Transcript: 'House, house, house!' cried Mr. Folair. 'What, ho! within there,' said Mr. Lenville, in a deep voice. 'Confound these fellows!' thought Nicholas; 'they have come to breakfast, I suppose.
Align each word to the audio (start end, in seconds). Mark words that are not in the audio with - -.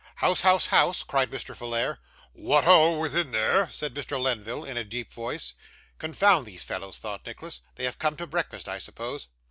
'House, 0.15 0.41
house, 0.41 0.65
house!' 0.65 1.03
cried 1.03 1.29
Mr. 1.29 1.55
Folair. 1.55 1.99
'What, 2.33 2.63
ho! 2.65 2.97
within 2.97 3.29
there,' 3.29 3.69
said 3.69 3.93
Mr. 3.93 4.19
Lenville, 4.19 4.65
in 4.65 4.75
a 4.75 4.83
deep 4.83 5.13
voice. 5.13 5.53
'Confound 5.99 6.47
these 6.47 6.63
fellows!' 6.63 6.97
thought 6.97 7.23
Nicholas; 7.23 7.61
'they 7.75 7.83
have 7.85 7.99
come 7.99 8.17
to 8.17 8.25
breakfast, 8.25 8.67
I 8.67 8.79
suppose. 8.79 9.27